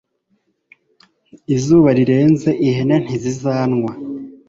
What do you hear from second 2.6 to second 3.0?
ihene